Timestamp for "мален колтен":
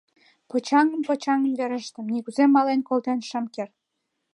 2.55-3.19